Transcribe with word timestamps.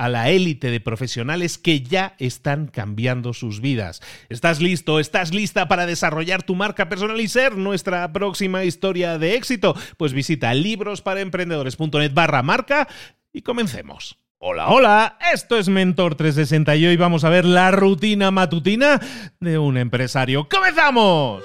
a 0.00 0.08
la 0.08 0.30
élite 0.30 0.70
de 0.70 0.80
profesionales 0.80 1.58
que 1.58 1.82
ya 1.82 2.14
están 2.18 2.68
cambiando 2.68 3.34
sus 3.34 3.60
vidas. 3.60 4.00
¿Estás 4.30 4.62
listo? 4.62 4.98
¿Estás 4.98 5.34
lista 5.34 5.68
para 5.68 5.84
desarrollar 5.84 6.42
tu 6.42 6.54
marca 6.54 6.88
personal 6.88 7.20
y 7.20 7.28
ser 7.28 7.58
nuestra 7.58 8.10
próxima 8.10 8.64
historia 8.64 9.18
de 9.18 9.34
éxito? 9.34 9.76
Pues 9.98 10.14
visita 10.14 10.54
librosparaemprendedores.net 10.54 12.14
barra 12.14 12.42
marca 12.42 12.88
y 13.30 13.42
comencemos. 13.42 14.16
Hola, 14.38 14.68
hola, 14.68 15.18
esto 15.34 15.58
es 15.58 15.68
Mentor 15.68 16.14
360 16.14 16.76
y 16.76 16.86
hoy 16.86 16.96
vamos 16.96 17.24
a 17.24 17.28
ver 17.28 17.44
la 17.44 17.70
rutina 17.70 18.30
matutina 18.30 18.98
de 19.38 19.58
un 19.58 19.76
empresario. 19.76 20.48
¡Comenzamos! 20.48 21.42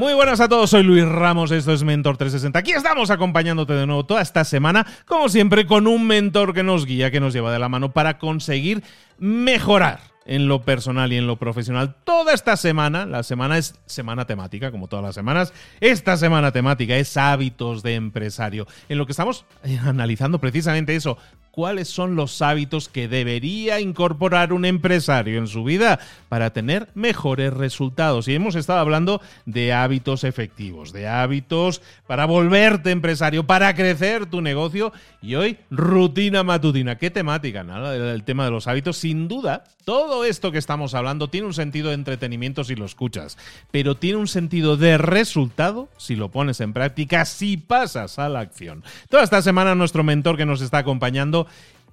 Muy 0.00 0.14
buenas 0.14 0.40
a 0.40 0.48
todos, 0.48 0.70
soy 0.70 0.82
Luis 0.82 1.04
Ramos, 1.04 1.50
esto 1.50 1.74
es 1.74 1.84
Mentor 1.84 2.16
360. 2.16 2.58
Aquí 2.58 2.72
estamos 2.72 3.10
acompañándote 3.10 3.74
de 3.74 3.86
nuevo 3.86 4.06
toda 4.06 4.22
esta 4.22 4.44
semana, 4.44 4.86
como 5.04 5.28
siempre, 5.28 5.66
con 5.66 5.86
un 5.86 6.06
mentor 6.06 6.54
que 6.54 6.62
nos 6.62 6.86
guía, 6.86 7.10
que 7.10 7.20
nos 7.20 7.34
lleva 7.34 7.52
de 7.52 7.58
la 7.58 7.68
mano 7.68 7.92
para 7.92 8.16
conseguir 8.16 8.82
mejorar 9.18 10.00
en 10.24 10.48
lo 10.48 10.62
personal 10.62 11.12
y 11.12 11.18
en 11.18 11.26
lo 11.26 11.36
profesional. 11.36 11.96
Toda 12.04 12.32
esta 12.32 12.56
semana, 12.56 13.04
la 13.04 13.22
semana 13.22 13.58
es 13.58 13.74
semana 13.84 14.24
temática, 14.24 14.70
como 14.70 14.88
todas 14.88 15.04
las 15.04 15.14
semanas, 15.14 15.52
esta 15.80 16.16
semana 16.16 16.50
temática 16.50 16.96
es 16.96 17.18
hábitos 17.18 17.82
de 17.82 17.96
empresario, 17.96 18.66
en 18.88 18.96
lo 18.96 19.04
que 19.04 19.12
estamos 19.12 19.44
analizando 19.84 20.38
precisamente 20.38 20.96
eso, 20.96 21.18
cuáles 21.50 21.88
son 21.88 22.16
los 22.16 22.42
hábitos 22.42 22.88
que 22.88 23.08
debería 23.08 23.80
incorporar 23.80 24.52
un 24.52 24.64
empresario 24.64 25.38
en 25.38 25.46
su 25.46 25.64
vida 25.64 25.98
para 26.28 26.52
tener 26.52 26.88
mejores 26.94 27.52
resultados. 27.52 28.28
Y 28.28 28.34
hemos 28.34 28.54
estado 28.54 28.80
hablando 28.80 29.20
de 29.46 29.72
hábitos 29.72 30.24
efectivos, 30.24 30.92
de 30.92 31.08
hábitos 31.08 31.82
para 32.06 32.26
volverte 32.26 32.90
empresario, 32.90 33.46
para 33.46 33.74
crecer 33.74 34.26
tu 34.26 34.40
negocio. 34.40 34.92
Y 35.22 35.34
hoy, 35.34 35.58
rutina 35.70 36.42
matutina. 36.42 36.96
¿Qué 36.98 37.10
temática? 37.10 37.64
Nada, 37.64 37.94
el 37.94 38.24
tema 38.24 38.44
de 38.44 38.50
los 38.50 38.66
hábitos. 38.66 38.96
Sin 38.96 39.28
duda, 39.28 39.64
todo 39.84 40.24
esto 40.24 40.52
que 40.52 40.58
estamos 40.58 40.94
hablando 40.94 41.28
tiene 41.28 41.46
un 41.46 41.54
sentido 41.54 41.88
de 41.88 41.94
entretenimiento 41.94 42.64
si 42.64 42.76
lo 42.76 42.84
escuchas, 42.84 43.36
pero 43.70 43.96
tiene 43.96 44.18
un 44.18 44.28
sentido 44.28 44.76
de 44.76 44.98
resultado 44.98 45.88
si 45.96 46.16
lo 46.16 46.30
pones 46.30 46.60
en 46.60 46.72
práctica, 46.72 47.24
si 47.24 47.56
pasas 47.56 48.18
a 48.18 48.28
la 48.28 48.40
acción. 48.40 48.84
Toda 49.08 49.24
esta 49.24 49.42
semana 49.42 49.74
nuestro 49.74 50.04
mentor 50.04 50.36
que 50.36 50.46
nos 50.46 50.60
está 50.60 50.78
acompañando 50.78 51.39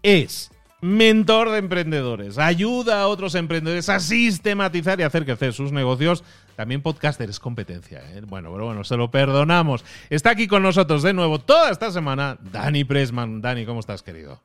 es 0.04 0.52
mentor 0.82 1.50
de 1.50 1.58
emprendedores, 1.58 2.38
ayuda 2.38 3.02
a 3.02 3.08
otros 3.08 3.36
emprendedores 3.36 3.90
a 3.90 4.00
sistematizar 4.00 5.00
y 5.00 5.04
hacer 5.04 5.26
crecer 5.26 5.54
sus 5.54 5.72
negocios. 5.72 6.24
También 6.56 6.82
podcaster 6.82 7.30
es 7.30 7.40
competencia. 7.40 8.02
¿eh? 8.14 8.22
Bueno, 8.26 8.52
pero 8.52 8.66
bueno, 8.66 8.84
se 8.84 8.98
lo 8.98 9.12
perdonamos. 9.12 9.86
Está 10.10 10.32
aquí 10.32 10.48
con 10.48 10.64
nosotros 10.64 11.04
de 11.04 11.14
nuevo 11.14 11.40
toda 11.40 11.72
esta 11.72 11.92
semana 11.92 12.38
Dani 12.52 12.84
Pressman. 12.84 13.42
Dani, 13.42 13.66
¿cómo 13.66 13.80
estás, 13.80 14.02
querido? 14.02 14.42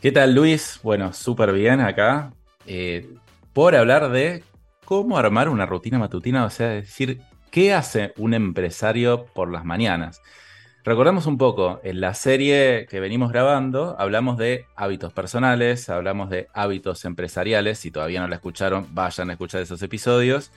¿Qué 0.00 0.12
tal, 0.12 0.34
Luis? 0.34 0.78
Bueno, 0.82 1.12
súper 1.12 1.52
bien 1.52 1.80
acá. 1.80 2.32
Eh, 2.66 3.08
por 3.52 3.74
hablar 3.74 4.10
de 4.10 4.44
cómo 4.84 5.16
armar 5.16 5.48
una 5.48 5.64
rutina 5.64 5.98
matutina, 5.98 6.44
o 6.44 6.50
sea, 6.50 6.68
decir, 6.68 7.22
¿qué 7.50 7.72
hace 7.72 8.12
un 8.18 8.34
empresario 8.34 9.26
por 9.34 9.50
las 9.50 9.64
mañanas? 9.64 10.20
Recordemos 10.86 11.26
un 11.26 11.36
poco, 11.36 11.80
en 11.82 12.00
la 12.00 12.14
serie 12.14 12.86
que 12.88 13.00
venimos 13.00 13.32
grabando 13.32 13.96
hablamos 13.98 14.38
de 14.38 14.66
hábitos 14.76 15.12
personales, 15.12 15.88
hablamos 15.88 16.30
de 16.30 16.46
hábitos 16.54 17.04
empresariales, 17.04 17.80
si 17.80 17.90
todavía 17.90 18.20
no 18.20 18.28
la 18.28 18.36
escucharon, 18.36 18.86
vayan 18.92 19.28
a 19.28 19.32
escuchar 19.32 19.62
esos 19.62 19.82
episodios. 19.82 20.52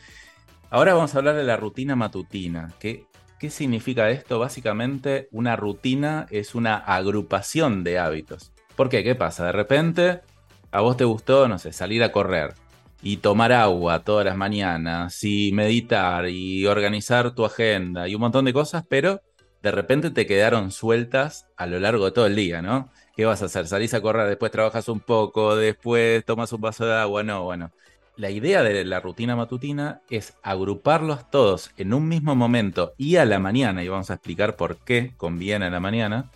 Ahora 0.69 0.93
vamos 0.93 1.15
a 1.15 1.17
hablar 1.17 1.35
de 1.35 1.45
la 1.45 1.57
rutina 1.57 1.95
matutina. 1.95 2.71
¿Qué, 2.79 3.07
qué 3.39 3.49
significa 3.49 4.11
esto? 4.11 4.37
Básicamente, 4.37 5.29
una 5.31 5.55
rutina 5.55 6.27
es 6.29 6.53
una 6.53 6.77
agrupación 6.77 7.83
de 7.83 7.97
hábitos. 7.97 8.51
¿Por 8.75 8.87
qué? 8.87 9.03
¿Qué 9.03 9.15
pasa? 9.15 9.47
De 9.47 9.51
repente, 9.51 10.21
a 10.69 10.81
vos 10.81 10.95
te 10.95 11.05
gustó, 11.05 11.47
no 11.47 11.57
sé, 11.57 11.73
salir 11.73 12.03
a 12.03 12.11
correr 12.11 12.53
y 13.01 13.17
tomar 13.17 13.51
agua 13.51 14.03
todas 14.03 14.25
las 14.25 14.37
mañanas 14.37 15.23
y 15.23 15.51
meditar 15.53 16.29
y 16.29 16.67
organizar 16.67 17.33
tu 17.33 17.45
agenda 17.45 18.07
y 18.07 18.13
un 18.13 18.21
montón 18.21 18.45
de 18.45 18.53
cosas, 18.53 18.85
pero 18.87 19.23
de 19.61 19.71
repente 19.71 20.11
te 20.11 20.25
quedaron 20.25 20.71
sueltas 20.71 21.47
a 21.57 21.65
lo 21.65 21.79
largo 21.79 22.05
de 22.05 22.11
todo 22.11 22.25
el 22.25 22.35
día, 22.35 22.61
¿no? 22.61 22.89
¿Qué 23.15 23.25
vas 23.25 23.41
a 23.41 23.45
hacer? 23.45 23.67
¿Salís 23.67 23.93
a 23.93 24.01
correr, 24.01 24.27
después 24.27 24.51
trabajas 24.51 24.87
un 24.87 25.01
poco, 25.01 25.55
después 25.55 26.23
tomas 26.25 26.53
un 26.53 26.61
vaso 26.61 26.85
de 26.85 26.95
agua? 26.95 27.23
No, 27.23 27.43
bueno. 27.43 27.71
La 28.15 28.29
idea 28.29 28.63
de 28.63 28.83
la 28.83 28.99
rutina 28.99 29.35
matutina 29.37 30.01
es 30.09 30.33
agruparlos 30.43 31.29
todos 31.31 31.71
en 31.77 31.93
un 31.93 32.07
mismo 32.09 32.35
momento 32.35 32.93
y 32.97 33.15
a 33.15 33.23
la 33.23 33.39
mañana, 33.39 33.81
y 33.81 33.87
vamos 33.87 34.09
a 34.09 34.15
explicar 34.15 34.57
por 34.57 34.77
qué 34.77 35.13
conviene 35.15 35.67
a 35.67 35.69
la 35.69 35.79
mañana, 35.79 36.29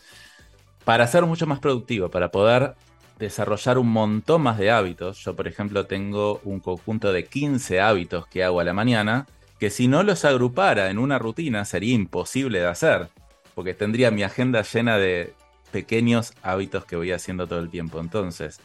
para 0.85 1.07
ser 1.07 1.25
mucho 1.25 1.45
más 1.45 1.59
productivo, 1.59 2.09
para 2.09 2.31
poder 2.31 2.75
desarrollar 3.19 3.77
un 3.77 3.89
montón 3.89 4.41
más 4.43 4.57
de 4.57 4.71
hábitos. 4.71 5.23
Yo, 5.23 5.35
por 5.35 5.47
ejemplo, 5.47 5.85
tengo 5.85 6.39
un 6.43 6.61
conjunto 6.61 7.11
de 7.11 7.25
15 7.25 7.81
hábitos 7.81 8.27
que 8.27 8.43
hago 8.43 8.61
a 8.61 8.63
la 8.63 8.73
mañana 8.73 9.27
que 9.63 9.69
si 9.69 9.87
no 9.87 10.03
los 10.03 10.25
agrupara 10.25 10.89
en 10.89 10.99
una 10.99 11.19
rutina 11.19 11.63
sería 11.63 11.93
imposible 11.93 12.59
de 12.59 12.67
hacer, 12.67 13.07
porque 13.55 13.73
tendría 13.73 14.11
mi 14.11 14.21
agenda 14.21 14.61
llena 14.61 14.97
de 14.97 15.35
pequeños 15.71 16.33
hábitos 16.41 16.83
que 16.83 16.97
voy 16.97 17.13
haciendo 17.13 17.47
todo 17.47 17.59
el 17.59 17.69
tiempo. 17.69 18.01
Entonces, 18.01 18.59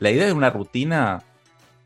la 0.00 0.10
idea 0.10 0.26
de 0.26 0.34
una 0.34 0.50
rutina 0.50 1.22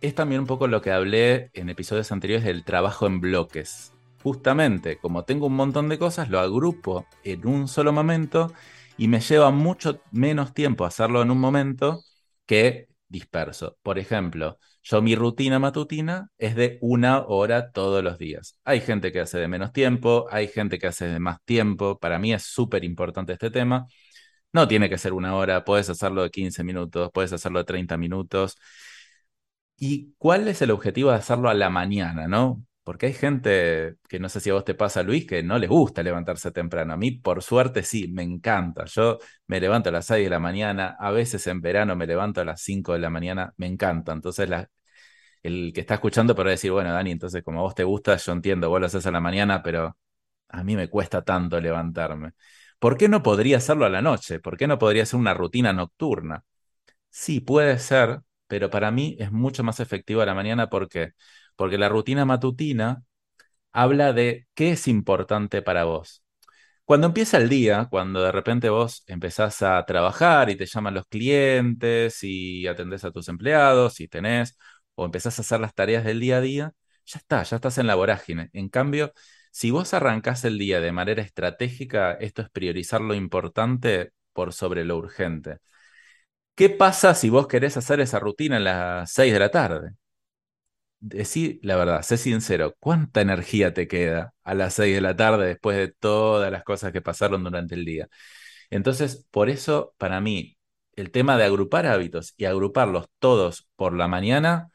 es 0.00 0.16
también 0.16 0.40
un 0.40 0.48
poco 0.48 0.66
lo 0.66 0.82
que 0.82 0.90
hablé 0.90 1.52
en 1.54 1.68
episodios 1.68 2.10
anteriores 2.10 2.44
del 2.44 2.64
trabajo 2.64 3.06
en 3.06 3.20
bloques. 3.20 3.92
Justamente, 4.24 4.98
como 4.98 5.22
tengo 5.22 5.46
un 5.46 5.54
montón 5.54 5.88
de 5.88 6.00
cosas, 6.00 6.28
lo 6.28 6.40
agrupo 6.40 7.06
en 7.22 7.46
un 7.46 7.68
solo 7.68 7.92
momento 7.92 8.52
y 8.96 9.06
me 9.06 9.20
lleva 9.20 9.52
mucho 9.52 10.00
menos 10.10 10.52
tiempo 10.52 10.84
hacerlo 10.84 11.22
en 11.22 11.30
un 11.30 11.38
momento 11.38 12.02
que 12.44 12.88
disperso. 13.08 13.78
Por 13.84 14.00
ejemplo, 14.00 14.58
yo 14.90 15.02
mi 15.02 15.14
rutina 15.14 15.58
matutina 15.58 16.30
es 16.38 16.56
de 16.56 16.78
una 16.80 17.26
hora 17.26 17.72
todos 17.72 18.02
los 18.02 18.16
días. 18.16 18.58
Hay 18.64 18.80
gente 18.80 19.12
que 19.12 19.20
hace 19.20 19.38
de 19.38 19.46
menos 19.46 19.70
tiempo, 19.72 20.26
hay 20.30 20.48
gente 20.48 20.78
que 20.78 20.86
hace 20.86 21.06
de 21.06 21.20
más 21.20 21.42
tiempo. 21.44 21.98
Para 21.98 22.18
mí 22.18 22.32
es 22.32 22.44
súper 22.44 22.84
importante 22.84 23.34
este 23.34 23.50
tema. 23.50 23.86
No 24.52 24.66
tiene 24.68 24.88
que 24.88 24.98
ser 24.98 25.12
una 25.12 25.36
hora, 25.36 25.64
puedes 25.64 25.90
hacerlo 25.90 26.22
de 26.22 26.30
15 26.30 26.64
minutos, 26.64 27.10
puedes 27.12 27.32
hacerlo 27.34 27.58
de 27.60 27.66
30 27.66 27.98
minutos. 27.98 28.56
¿Y 29.76 30.14
cuál 30.18 30.48
es 30.48 30.62
el 30.62 30.70
objetivo 30.70 31.10
de 31.10 31.16
hacerlo 31.16 31.50
a 31.50 31.54
la 31.54 31.68
mañana, 31.70 32.26
no? 32.26 32.64
Porque 32.82 33.06
hay 33.06 33.12
gente 33.12 33.96
que 34.08 34.18
no 34.18 34.30
sé 34.30 34.40
si 34.40 34.48
a 34.48 34.54
vos 34.54 34.64
te 34.64 34.74
pasa, 34.74 35.02
Luis, 35.02 35.26
que 35.26 35.42
no 35.42 35.58
les 35.58 35.68
gusta 35.68 36.02
levantarse 36.02 36.50
temprano. 36.50 36.94
A 36.94 36.96
mí, 36.96 37.10
por 37.12 37.42
suerte, 37.42 37.82
sí, 37.82 38.08
me 38.08 38.22
encanta. 38.22 38.86
Yo 38.86 39.18
me 39.46 39.60
levanto 39.60 39.90
a 39.90 39.92
las 39.92 40.06
6 40.06 40.24
de 40.24 40.30
la 40.30 40.38
mañana, 40.40 40.96
a 40.98 41.10
veces 41.10 41.46
en 41.46 41.60
verano 41.60 41.94
me 41.94 42.06
levanto 42.06 42.40
a 42.40 42.44
las 42.46 42.62
5 42.62 42.94
de 42.94 43.00
la 43.00 43.10
mañana, 43.10 43.52
me 43.58 43.66
encanta. 43.66 44.12
Entonces, 44.12 44.48
el 45.48 45.72
que 45.74 45.80
está 45.80 45.94
escuchando 45.94 46.34
podrá 46.34 46.52
decir, 46.52 46.70
bueno, 46.72 46.92
Dani, 46.92 47.10
entonces 47.12 47.42
como 47.42 47.60
a 47.60 47.62
vos 47.62 47.74
te 47.74 47.84
gusta, 47.84 48.16
yo 48.16 48.32
entiendo, 48.32 48.68
vos 48.70 48.80
lo 48.80 48.86
haces 48.86 49.06
a 49.06 49.10
la 49.10 49.20
mañana, 49.20 49.62
pero 49.62 49.96
a 50.48 50.64
mí 50.64 50.76
me 50.76 50.88
cuesta 50.90 51.22
tanto 51.24 51.60
levantarme. 51.60 52.32
¿Por 52.78 52.96
qué 52.98 53.08
no 53.08 53.22
podría 53.22 53.58
hacerlo 53.58 53.86
a 53.86 53.90
la 53.90 54.02
noche? 54.02 54.40
¿Por 54.40 54.56
qué 54.56 54.66
no 54.68 54.78
podría 54.78 55.06
ser 55.06 55.20
una 55.20 55.34
rutina 55.34 55.72
nocturna? 55.72 56.44
Sí, 57.10 57.40
puede 57.40 57.78
ser, 57.78 58.20
pero 58.46 58.70
para 58.70 58.90
mí 58.90 59.16
es 59.18 59.32
mucho 59.32 59.64
más 59.64 59.80
efectivo 59.80 60.22
a 60.22 60.26
la 60.26 60.34
mañana. 60.34 60.68
¿Por 60.70 60.88
qué? 60.88 61.12
Porque 61.56 61.78
la 61.78 61.88
rutina 61.88 62.24
matutina 62.24 63.02
habla 63.72 64.12
de 64.12 64.46
qué 64.54 64.72
es 64.72 64.88
importante 64.88 65.62
para 65.62 65.84
vos. 65.84 66.22
Cuando 66.84 67.06
empieza 67.08 67.38
el 67.38 67.48
día, 67.50 67.86
cuando 67.90 68.22
de 68.22 68.32
repente 68.32 68.70
vos 68.70 69.04
empezás 69.06 69.62
a 69.62 69.84
trabajar 69.86 70.50
y 70.50 70.56
te 70.56 70.66
llaman 70.66 70.94
los 70.94 71.06
clientes 71.06 72.18
y 72.24 72.66
atendés 72.66 73.04
a 73.04 73.12
tus 73.12 73.28
empleados 73.28 74.00
y 74.00 74.08
tenés, 74.08 74.58
o 74.98 75.04
empezás 75.04 75.38
a 75.38 75.42
hacer 75.42 75.60
las 75.60 75.74
tareas 75.74 76.04
del 76.04 76.20
día 76.20 76.38
a 76.38 76.40
día, 76.40 76.74
ya 77.06 77.18
está, 77.18 77.42
ya 77.44 77.56
estás 77.56 77.78
en 77.78 77.86
la 77.86 77.94
vorágine. 77.94 78.50
En 78.52 78.68
cambio, 78.68 79.12
si 79.52 79.70
vos 79.70 79.94
arrancás 79.94 80.44
el 80.44 80.58
día 80.58 80.80
de 80.80 80.92
manera 80.92 81.22
estratégica, 81.22 82.12
esto 82.14 82.42
es 82.42 82.50
priorizar 82.50 83.00
lo 83.00 83.14
importante 83.14 84.10
por 84.32 84.52
sobre 84.52 84.84
lo 84.84 84.96
urgente. 84.96 85.58
¿Qué 86.54 86.68
pasa 86.70 87.14
si 87.14 87.30
vos 87.30 87.46
querés 87.46 87.76
hacer 87.76 88.00
esa 88.00 88.18
rutina 88.18 88.56
a 88.56 88.60
las 88.60 89.12
6 89.12 89.32
de 89.32 89.38
la 89.38 89.50
tarde? 89.50 89.92
Decí 91.00 91.60
la 91.62 91.76
verdad, 91.76 92.02
sé 92.02 92.16
sincero, 92.16 92.74
¿cuánta 92.80 93.20
energía 93.20 93.72
te 93.72 93.86
queda 93.86 94.34
a 94.42 94.54
las 94.54 94.74
6 94.74 94.96
de 94.96 95.00
la 95.00 95.14
tarde 95.14 95.46
después 95.46 95.76
de 95.76 95.88
todas 95.92 96.50
las 96.50 96.64
cosas 96.64 96.92
que 96.92 97.00
pasaron 97.00 97.44
durante 97.44 97.76
el 97.76 97.84
día? 97.84 98.08
Entonces, 98.70 99.26
por 99.30 99.50
eso, 99.50 99.94
para 99.98 100.20
mí, 100.20 100.58
el 100.96 101.12
tema 101.12 101.36
de 101.38 101.44
agrupar 101.44 101.86
hábitos 101.86 102.34
y 102.36 102.46
agruparlos 102.46 103.06
todos 103.20 103.68
por 103.76 103.94
la 103.94 104.08
mañana 104.08 104.70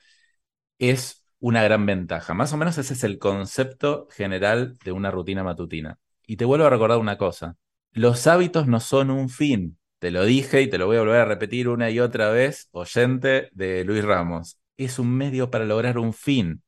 es 0.79 1.25
una 1.39 1.63
gran 1.63 1.85
ventaja. 1.85 2.33
Más 2.33 2.53
o 2.53 2.57
menos 2.57 2.77
ese 2.77 2.93
es 2.93 3.03
el 3.03 3.19
concepto 3.19 4.07
general 4.11 4.77
de 4.83 4.91
una 4.91 5.11
rutina 5.11 5.43
matutina. 5.43 5.97
Y 6.25 6.37
te 6.37 6.45
vuelvo 6.45 6.65
a 6.65 6.69
recordar 6.69 6.99
una 6.99 7.17
cosa, 7.17 7.57
los 7.91 8.27
hábitos 8.27 8.67
no 8.67 8.79
son 8.79 9.11
un 9.11 9.29
fin, 9.29 9.77
te 9.99 10.11
lo 10.11 10.25
dije 10.25 10.61
y 10.61 10.69
te 10.69 10.77
lo 10.77 10.87
voy 10.87 10.97
a 10.97 11.01
volver 11.01 11.21
a 11.21 11.25
repetir 11.25 11.69
una 11.69 11.89
y 11.89 11.99
otra 11.99 12.29
vez, 12.29 12.69
oyente 12.71 13.49
de 13.53 13.83
Luis 13.85 14.03
Ramos. 14.03 14.57
Es 14.77 14.99
un 14.99 15.15
medio 15.15 15.51
para 15.51 15.65
lograr 15.65 15.97
un 15.97 16.13
fin. 16.13 16.63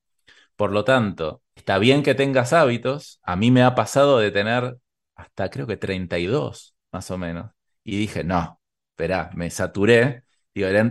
Por 0.56 0.72
lo 0.72 0.84
tanto, 0.84 1.42
está 1.56 1.80
bien 1.80 2.04
que 2.04 2.16
tengas 2.16 2.54
hábitos. 2.54 3.20
A 3.24 3.36
mí 3.36 3.52
me 3.52 3.64
ha 3.64 3.76
pasado 3.76 4.20
de 4.20 4.32
tener 4.32 4.78
hasta 5.16 5.50
creo 5.50 5.68
que 5.68 5.78
32, 5.78 6.76
más 6.92 7.12
o 7.12 7.18
menos. 7.18 7.52
Y 7.84 7.98
dije, 7.98 8.24
no, 8.24 8.62
espera, 8.92 9.32
me 9.36 9.50
saturé. 9.50 10.25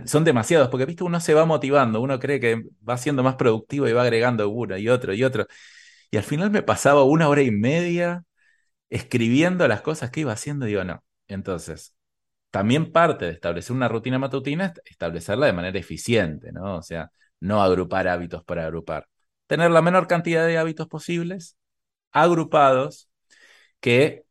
Son 0.05 0.23
demasiados, 0.23 0.69
porque 0.69 0.85
viste, 0.85 1.03
uno 1.03 1.19
se 1.19 1.33
va 1.33 1.45
motivando, 1.45 1.99
uno 2.01 2.19
cree 2.19 2.39
que 2.39 2.63
va 2.87 2.97
siendo 2.97 3.23
más 3.23 3.35
productivo 3.35 3.87
y 3.87 3.93
va 3.93 4.03
agregando 4.03 4.47
uno 4.49 4.77
y 4.77 4.89
otro 4.89 5.13
y 5.13 5.23
otro. 5.23 5.47
Y 6.11 6.17
al 6.17 6.23
final 6.23 6.51
me 6.51 6.63
pasaba 6.63 7.03
una 7.03 7.29
hora 7.29 7.41
y 7.43 7.51
media 7.51 8.23
escribiendo 8.89 9.67
las 9.67 9.81
cosas 9.81 10.11
que 10.11 10.21
iba 10.21 10.33
haciendo, 10.33 10.65
digo, 10.65 10.83
no. 10.83 11.03
Entonces, 11.27 11.95
también 12.51 12.91
parte 12.91 13.25
de 13.25 13.31
establecer 13.33 13.75
una 13.75 13.87
rutina 13.89 14.19
matutina 14.19 14.67
es 14.67 14.73
establecerla 14.85 15.47
de 15.47 15.53
manera 15.53 15.79
eficiente, 15.79 16.51
¿no? 16.53 16.77
O 16.77 16.83
sea, 16.83 17.11
no 17.41 17.63
agrupar 17.63 18.07
hábitos 18.07 18.43
para 18.45 18.65
agrupar. 18.65 19.07
Tener 19.47 19.71
la 19.71 19.81
menor 19.81 20.07
cantidad 20.07 20.47
de 20.47 20.57
hábitos 20.57 20.87
posibles, 20.87 21.57
agrupados, 22.11 23.09
que 23.81 24.25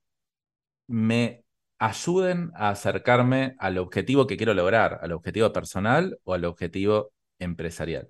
me 0.87 1.44
ayuden 1.79 2.51
a 2.55 2.71
acercarme 2.71 3.57
al 3.59 3.79
objetivo 3.79 4.27
que 4.27 4.37
quiero 4.37 4.55
lograr, 4.55 5.01
al 5.03 5.13
objetivo 5.13 5.53
personal 5.53 6.19
o 6.25 6.35
al 6.35 6.45
objetivo 6.45 7.13
empresarial. 7.39 8.09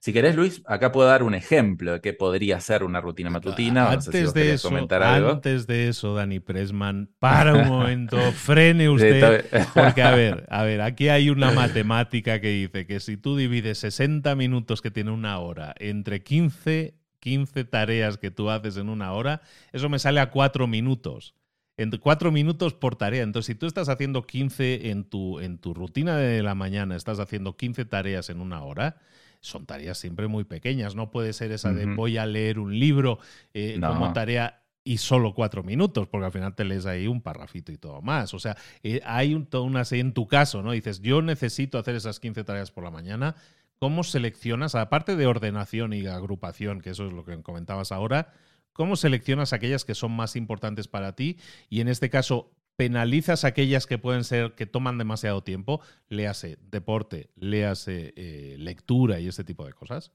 Si 0.00 0.12
querés, 0.12 0.36
Luis, 0.36 0.62
acá 0.64 0.92
puedo 0.92 1.08
dar 1.08 1.24
un 1.24 1.34
ejemplo 1.34 1.94
de 1.94 2.00
qué 2.00 2.12
podría 2.12 2.60
ser 2.60 2.84
una 2.84 3.00
rutina 3.00 3.30
matutina. 3.30 3.90
Antes, 3.90 4.32
de 4.32 4.52
eso, 4.52 4.70
antes 4.72 5.66
de 5.66 5.88
eso, 5.88 6.14
Dani 6.14 6.38
Pressman, 6.38 7.10
para 7.18 7.54
un 7.54 7.66
momento, 7.66 8.16
frene 8.32 8.88
usted. 8.88 9.44
porque, 9.74 10.02
a 10.02 10.12
ver, 10.12 10.46
a 10.50 10.62
ver, 10.62 10.82
aquí 10.82 11.08
hay 11.08 11.30
una 11.30 11.50
matemática 11.50 12.40
que 12.40 12.50
dice 12.50 12.86
que 12.86 13.00
si 13.00 13.16
tú 13.16 13.36
divides 13.36 13.78
60 13.78 14.36
minutos 14.36 14.82
que 14.82 14.92
tiene 14.92 15.10
una 15.10 15.36
hora 15.40 15.74
entre 15.80 16.22
15, 16.22 16.94
15 17.18 17.64
tareas 17.64 18.18
que 18.18 18.30
tú 18.30 18.50
haces 18.50 18.76
en 18.76 18.90
una 18.90 19.12
hora, 19.12 19.42
eso 19.72 19.88
me 19.88 19.98
sale 19.98 20.20
a 20.20 20.30
4 20.30 20.68
minutos. 20.68 21.34
En 21.78 21.90
4 21.90 22.32
minutos 22.32 22.74
por 22.74 22.96
tarea. 22.96 23.22
Entonces, 23.22 23.46
si 23.46 23.54
tú 23.54 23.66
estás 23.66 23.88
haciendo 23.88 24.26
15 24.26 24.90
en 24.90 25.04
tu, 25.04 25.38
en 25.38 25.58
tu 25.58 25.74
rutina 25.74 26.16
de 26.16 26.42
la 26.42 26.56
mañana, 26.56 26.96
estás 26.96 27.20
haciendo 27.20 27.56
15 27.56 27.84
tareas 27.84 28.28
en 28.30 28.40
una 28.40 28.64
hora, 28.64 28.96
son 29.40 29.64
tareas 29.64 29.96
siempre 29.96 30.26
muy 30.26 30.42
pequeñas. 30.42 30.96
No 30.96 31.12
puede 31.12 31.32
ser 31.32 31.52
esa 31.52 31.72
de 31.72 31.86
voy 31.86 32.18
a 32.18 32.26
leer 32.26 32.58
un 32.58 32.76
libro 32.78 33.20
eh, 33.54 33.80
como 33.80 34.12
tarea 34.12 34.62
y 34.82 34.98
solo 34.98 35.34
cuatro 35.34 35.62
minutos, 35.62 36.08
porque 36.08 36.26
al 36.26 36.32
final 36.32 36.54
te 36.54 36.64
lees 36.64 36.84
ahí 36.84 37.06
un 37.06 37.20
parrafito 37.20 37.70
y 37.70 37.76
todo 37.76 38.02
más. 38.02 38.34
O 38.34 38.40
sea, 38.40 38.56
eh, 38.82 39.00
hay 39.04 39.34
un, 39.34 39.46
toda 39.46 39.62
una 39.62 39.84
serie 39.84 40.00
en 40.00 40.14
tu 40.14 40.26
caso, 40.26 40.62
¿no? 40.62 40.72
Dices, 40.72 41.00
yo 41.00 41.22
necesito 41.22 41.78
hacer 41.78 41.94
esas 41.94 42.18
15 42.18 42.42
tareas 42.42 42.72
por 42.72 42.82
la 42.82 42.90
mañana. 42.90 43.36
¿Cómo 43.78 44.02
seleccionas, 44.02 44.74
aparte 44.74 45.14
de 45.14 45.26
ordenación 45.26 45.92
y 45.92 46.06
agrupación, 46.06 46.80
que 46.80 46.90
eso 46.90 47.06
es 47.06 47.12
lo 47.12 47.24
que 47.24 47.40
comentabas 47.42 47.92
ahora, 47.92 48.32
cómo 48.78 48.94
seleccionas 48.94 49.52
aquellas 49.52 49.84
que 49.84 49.96
son 49.96 50.12
más 50.12 50.36
importantes 50.36 50.86
para 50.86 51.16
ti? 51.16 51.36
Y 51.68 51.80
en 51.80 51.88
este 51.88 52.10
caso, 52.10 52.52
penalizas 52.76 53.44
aquellas 53.44 53.86
que 53.86 53.98
pueden 53.98 54.22
ser, 54.22 54.54
que 54.54 54.66
toman 54.66 54.98
demasiado 54.98 55.42
tiempo, 55.42 55.80
léase 56.08 56.58
deporte, 56.62 57.28
léase 57.34 58.14
eh, 58.14 58.54
lectura 58.56 59.18
y 59.18 59.26
ese 59.26 59.42
tipo 59.42 59.66
de 59.66 59.72
cosas? 59.72 60.12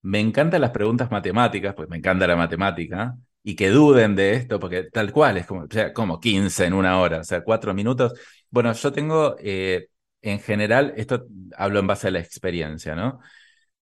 Me 0.00 0.20
encantan 0.20 0.62
las 0.62 0.70
preguntas 0.70 1.10
matemáticas, 1.10 1.74
pues 1.74 1.90
me 1.90 1.98
encanta 1.98 2.26
la 2.26 2.34
matemática, 2.34 3.14
y 3.42 3.54
que 3.54 3.68
duden 3.68 4.16
de 4.16 4.32
esto, 4.32 4.58
porque 4.58 4.84
tal 4.84 5.12
cual, 5.12 5.36
es 5.36 5.44
como, 5.44 5.66
como 5.92 6.18
15 6.18 6.64
en 6.64 6.72
una 6.72 6.98
hora, 6.98 7.20
o 7.20 7.24
sea, 7.24 7.44
cuatro 7.44 7.74
minutos. 7.74 8.14
Bueno, 8.48 8.72
yo 8.72 8.90
tengo, 8.90 9.36
eh, 9.38 9.90
en 10.22 10.40
general, 10.40 10.94
esto 10.96 11.26
hablo 11.58 11.80
en 11.80 11.86
base 11.86 12.08
a 12.08 12.10
la 12.10 12.20
experiencia, 12.20 12.96
¿no? 12.96 13.20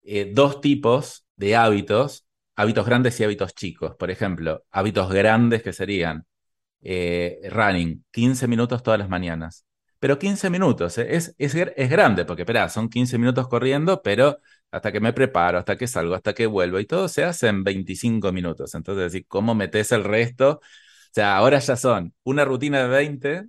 Eh, 0.01 0.31
dos 0.33 0.59
tipos 0.59 1.23
de 1.35 1.55
hábitos, 1.55 2.25
hábitos 2.55 2.85
grandes 2.85 3.19
y 3.19 3.23
hábitos 3.23 3.53
chicos. 3.55 3.95
Por 3.97 4.11
ejemplo, 4.11 4.65
hábitos 4.71 5.11
grandes 5.11 5.63
que 5.63 5.73
serían 5.73 6.25
eh, 6.81 7.39
running, 7.51 8.05
15 8.11 8.47
minutos 8.47 8.83
todas 8.83 8.99
las 8.99 9.09
mañanas. 9.09 9.65
Pero 9.99 10.19
15 10.19 10.49
minutos, 10.49 10.97
eh, 10.97 11.15
es, 11.15 11.35
es, 11.37 11.55
es, 11.55 11.89
grande, 11.89 12.25
porque 12.25 12.43
espera, 12.43 12.69
son 12.69 12.89
15 12.89 13.17
minutos 13.17 13.47
corriendo, 13.47 14.01
pero 14.03 14.39
hasta 14.71 14.91
que 14.91 14.99
me 14.99 15.13
preparo, 15.13 15.57
hasta 15.57 15.77
que 15.77 15.87
salgo, 15.87 16.15
hasta 16.15 16.33
que 16.33 16.45
vuelvo, 16.47 16.79
y 16.79 16.85
todo 16.85 17.07
se 17.07 17.23
hace 17.23 17.47
en 17.47 17.63
25 17.63 18.31
minutos. 18.31 18.75
Entonces, 18.75 19.23
¿cómo 19.27 19.55
metes 19.55 19.91
el 19.91 20.03
resto? 20.03 20.59
O 20.61 20.61
sea, 21.11 21.37
ahora 21.37 21.59
ya 21.59 21.75
son 21.75 22.13
una 22.23 22.45
rutina 22.45 22.83
de 22.83 22.89
20 22.89 23.45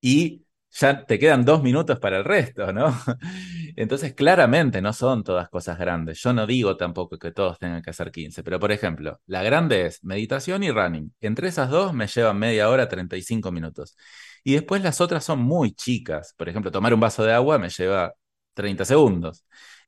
y 0.00 0.41
ya 0.72 1.04
te 1.04 1.18
quedan 1.18 1.44
dos 1.44 1.62
minutos 1.62 1.98
para 1.98 2.18
el 2.18 2.24
resto, 2.24 2.72
¿no? 2.72 2.94
Entonces, 3.76 4.14
claramente 4.14 4.80
no 4.80 4.92
son 4.92 5.22
todas 5.22 5.48
cosas 5.50 5.78
grandes. 5.78 6.22
Yo 6.22 6.32
no 6.32 6.46
digo 6.46 6.76
tampoco 6.76 7.18
que 7.18 7.30
todos 7.32 7.58
tengan 7.58 7.82
que 7.82 7.90
hacer 7.90 8.10
15, 8.10 8.42
pero 8.42 8.58
por 8.58 8.72
ejemplo, 8.72 9.20
la 9.26 9.42
grande 9.42 9.86
es 9.86 10.02
meditación 10.02 10.62
y 10.62 10.70
running. 10.70 11.12
Entre 11.20 11.48
esas 11.48 11.68
dos 11.70 11.92
me 11.92 12.06
llevan 12.06 12.38
media 12.38 12.70
hora, 12.70 12.88
35 12.88 13.52
minutos. 13.52 13.96
Y 14.44 14.54
después 14.54 14.82
las 14.82 15.00
otras 15.00 15.24
son 15.24 15.40
muy 15.40 15.72
chicas. 15.74 16.34
Por 16.36 16.48
ejemplo, 16.48 16.70
tomar 16.70 16.94
un 16.94 17.00
vaso 17.00 17.22
de 17.24 17.32
agua 17.32 17.58
me 17.58 17.68
lleva 17.68 18.14
30 18.54 18.84
segundos. 18.84 19.44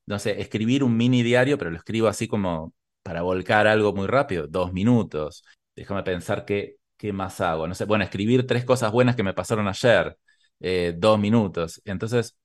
No 0.06 0.18
sé, 0.18 0.40
escribir 0.40 0.84
un 0.84 0.96
mini 0.96 1.22
diario, 1.22 1.56
pero 1.58 1.70
lo 1.70 1.78
escribo 1.78 2.08
así 2.08 2.28
como 2.28 2.74
para 3.02 3.22
volcar 3.22 3.66
algo 3.66 3.92
muy 3.94 4.06
rápido, 4.06 4.46
dos 4.46 4.72
minutos. 4.72 5.44
Déjame 5.74 6.02
pensar 6.02 6.44
qué, 6.44 6.76
qué 6.98 7.12
más 7.12 7.40
hago. 7.40 7.66
No 7.66 7.74
sé, 7.74 7.84
bueno, 7.86 8.04
escribir 8.04 8.46
tres 8.46 8.64
cosas 8.66 8.92
buenas 8.92 9.16
que 9.16 9.22
me 9.22 9.32
pasaron 9.34 9.66
ayer 9.68 10.16
eh, 10.64 10.94
dos 10.96 11.18
minutos. 11.18 11.82
Entonces, 11.84 12.36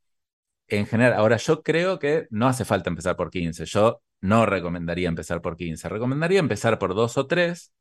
en 0.68 0.86
general, 0.88 1.14
ahora 1.16 1.38
yo 1.38 1.64
creo 1.64 2.00
que 2.00 2.28
no 2.32 2.48
hace 2.48 2.66
falta 2.66 2.90
empezar 2.90 3.16
por 3.16 3.32
15. 3.32 3.66
Yo 3.66 4.02
no 4.22 4.46
recomendaría 4.46 5.10
empezar 5.10 5.42
por 5.42 5.58
15. 5.58 5.90
Recomendaría 5.90 6.40
empezar 6.40 6.80
por 6.80 6.96
dos 6.96 7.18
o 7.18 7.28
tres. 7.28 7.74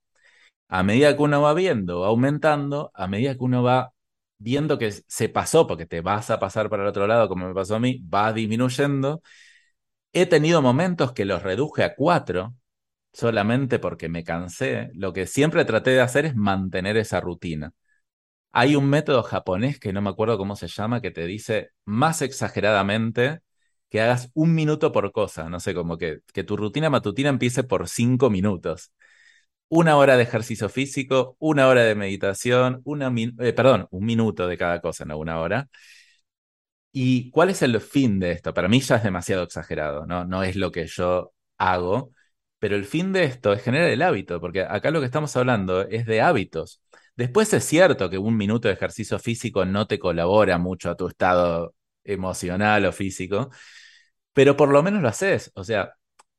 A 0.69 0.83
medida 0.83 1.17
que 1.17 1.23
uno 1.23 1.43
va 1.43 1.55
viendo, 1.55 2.01
va 2.01 2.09
aumentando, 2.09 2.91
a 2.95 3.07
medida 3.09 3.35
que 3.35 3.45
uno 3.45 3.63
va 3.63 3.93
viendo 4.39 4.79
que 4.79 4.93
se 4.93 5.29
pasó, 5.31 5.67
porque 5.67 5.87
te 5.87 6.01
vas 6.03 6.31
a 6.31 6.39
pasar 6.41 6.71
para 6.71 6.83
el 6.85 6.89
otro 6.91 7.07
lado, 7.07 7.29
como 7.29 7.49
me 7.49 7.55
pasó 7.55 7.77
a 7.77 7.81
mí, 7.81 7.99
va 8.13 8.33
disminuyendo. 8.33 9.23
He 10.13 10.27
tenido 10.27 10.63
momentos 10.63 11.13
que 11.13 11.25
los 11.25 11.43
reduje 11.43 11.85
a 11.85 11.95
cuatro, 11.95 12.55
solamente 13.13 13.79
porque 13.79 14.09
me 14.09 14.25
cansé. 14.25 14.91
Lo 14.95 15.13
que 15.13 15.27
siempre 15.27 15.65
traté 15.65 15.91
de 15.93 16.01
hacer 16.03 16.27
es 16.27 16.37
mantener 16.37 16.97
esa 16.97 17.21
rutina. 17.21 17.73
Hay 18.53 18.77
un 18.77 18.89
método 18.89 19.23
japonés 19.23 19.79
que 19.79 19.93
no 19.93 20.01
me 20.03 20.11
acuerdo 20.11 20.39
cómo 20.39 20.57
se 20.57 20.69
llama, 20.69 21.01
que 21.01 21.11
te 21.11 21.27
dice 21.27 21.71
más 21.85 22.23
exageradamente 22.23 23.41
que 23.91 24.01
hagas 24.01 24.31
un 24.35 24.55
minuto 24.55 24.93
por 24.93 25.13
cosa, 25.13 25.49
no 25.49 25.61
sé, 25.61 25.75
como 25.75 25.97
que, 25.99 26.19
que 26.33 26.45
tu 26.45 26.57
rutina 26.57 26.91
matutina 26.91 27.29
empiece 27.31 27.63
por 27.65 27.89
cinco 27.89 28.31
minutos. 28.31 28.93
Una 29.69 29.97
hora 29.99 30.17
de 30.17 30.25
ejercicio 30.25 30.69
físico, 30.71 31.37
una 31.41 31.69
hora 31.69 31.83
de 31.85 31.95
meditación, 31.97 32.83
una 32.85 33.13
eh, 33.41 33.53
perdón, 33.55 33.89
un 33.91 34.05
minuto 34.07 34.47
de 34.49 34.59
cada 34.59 34.81
cosa, 34.81 35.05
no 35.07 35.19
una 35.19 35.41
hora. 35.41 35.69
¿Y 36.93 37.31
cuál 37.31 37.51
es 37.51 37.63
el 37.63 37.81
fin 37.81 38.19
de 38.19 38.33
esto? 38.33 38.55
Para 38.55 38.69
mí 38.69 38.81
ya 38.81 38.97
es 38.97 39.03
demasiado 39.05 39.43
exagerado, 39.45 40.07
¿no? 40.07 40.25
No 40.25 40.43
es 40.43 40.57
lo 40.57 40.73
que 40.73 40.87
yo 40.87 41.33
hago, 41.59 42.13
pero 42.59 42.77
el 42.77 42.85
fin 42.87 43.13
de 43.13 43.25
esto 43.25 43.53
es 43.53 43.63
generar 43.63 43.91
el 43.91 44.03
hábito, 44.03 44.41
porque 44.41 44.63
acá 44.63 44.91
lo 44.91 45.01
que 45.01 45.07
estamos 45.07 45.37
hablando 45.37 45.83
es 45.83 46.07
de 46.07 46.21
hábitos. 46.23 46.83
Después 47.19 47.53
es 47.53 47.65
cierto 47.65 48.09
que 48.09 48.17
un 48.19 48.37
minuto 48.37 48.69
de 48.69 48.75
ejercicio 48.75 49.19
físico 49.19 49.65
no 49.65 49.89
te 49.89 49.99
colabora 49.99 50.57
mucho 50.59 50.89
a 50.91 50.97
tu 50.97 51.09
estado 51.09 51.75
emocional 52.05 52.87
o 52.87 52.93
físico, 52.93 53.51
pero 54.33 54.57
por 54.57 54.71
lo 54.71 54.83
menos 54.85 55.03
lo 55.03 55.09
haces. 55.09 55.51
O 55.55 55.65
sea, 55.65 55.95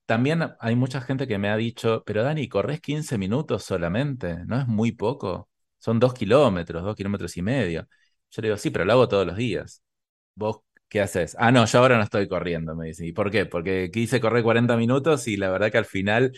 también 0.05 0.41
hay 0.59 0.75
mucha 0.77 1.01
gente 1.01 1.27
que 1.27 1.37
me 1.37 1.49
ha 1.49 1.57
dicho, 1.57 2.03
pero 2.05 2.23
Dani, 2.23 2.47
corres 2.49 2.81
15 2.81 3.17
minutos 3.17 3.63
solamente, 3.65 4.37
¿no 4.45 4.59
es 4.59 4.67
muy 4.67 4.93
poco? 4.93 5.49
Son 5.79 5.99
dos 5.99 6.13
kilómetros, 6.13 6.83
dos 6.83 6.95
kilómetros 6.95 7.35
y 7.37 7.41
medio. 7.41 7.87
Yo 8.31 8.41
le 8.41 8.47
digo, 8.49 8.57
sí, 8.57 8.69
pero 8.71 8.85
lo 8.85 8.93
hago 8.93 9.07
todos 9.09 9.27
los 9.27 9.35
días. 9.37 9.83
¿Vos 10.35 10.59
qué 10.89 11.01
haces? 11.01 11.35
Ah, 11.39 11.51
no, 11.51 11.65
yo 11.65 11.79
ahora 11.79 11.97
no 11.97 12.03
estoy 12.03 12.27
corriendo, 12.29 12.75
me 12.75 12.87
dice. 12.87 13.05
¿Y 13.05 13.11
por 13.13 13.31
qué? 13.31 13.45
Porque 13.45 13.91
quise 13.91 14.21
correr 14.21 14.43
40 14.43 14.77
minutos 14.77 15.27
y 15.27 15.37
la 15.37 15.49
verdad 15.51 15.71
que 15.71 15.77
al 15.79 15.85
final 15.85 16.31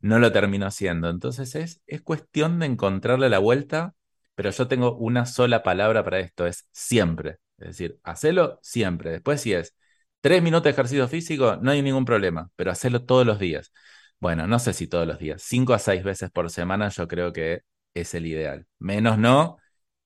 no 0.00 0.18
lo 0.18 0.32
termino 0.32 0.66
haciendo. 0.66 1.10
Entonces 1.10 1.54
es, 1.54 1.82
es 1.86 2.02
cuestión 2.02 2.58
de 2.58 2.66
encontrarle 2.66 3.28
la 3.28 3.38
vuelta, 3.38 3.94
pero 4.34 4.50
yo 4.50 4.68
tengo 4.68 4.96
una 4.96 5.26
sola 5.26 5.62
palabra 5.62 6.04
para 6.04 6.20
esto, 6.20 6.46
es 6.46 6.68
siempre. 6.72 7.38
Es 7.58 7.68
decir, 7.68 7.98
hacelo 8.04 8.58
siempre. 8.62 9.10
Después 9.10 9.40
si 9.40 9.52
es 9.54 9.74
tres 10.20 10.42
minutos 10.42 10.64
de 10.64 10.70
ejercicio 10.70 11.08
físico, 11.08 11.56
no 11.60 11.70
hay 11.70 11.82
ningún 11.82 12.04
problema, 12.04 12.50
pero 12.56 12.70
hacelo 12.70 13.04
todos 13.04 13.26
los 13.26 13.38
días. 13.38 13.72
Bueno, 14.20 14.46
no 14.46 14.58
sé 14.58 14.72
si 14.72 14.86
todos 14.88 15.06
los 15.06 15.18
días, 15.18 15.42
cinco 15.42 15.74
a 15.74 15.78
seis 15.78 16.02
veces 16.02 16.30
por 16.30 16.50
semana 16.50 16.88
yo 16.88 17.06
creo 17.08 17.32
que 17.32 17.62
es 17.94 18.14
el 18.14 18.26
ideal. 18.26 18.66
Menos 18.78 19.18
no, 19.18 19.58